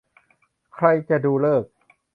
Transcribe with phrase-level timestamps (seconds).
[0.75, 1.71] ใครจะดูฤกษ์